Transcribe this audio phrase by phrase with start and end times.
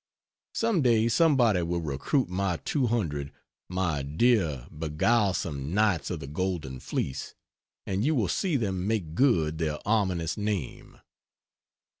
[0.55, 3.31] Some day somebody will recruit my 200
[3.69, 7.35] my dear beguilesome Knights of the Golden Fleece
[7.85, 10.99] and you will see them make good their ominous name.